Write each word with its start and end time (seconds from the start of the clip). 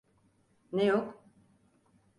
Ne 0.71 0.85
yok? 0.85 1.23